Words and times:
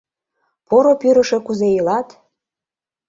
Поро 0.67 0.93
Пӱрышӧ 1.01 1.37
кузе 1.45 1.67
илат... 1.77 2.07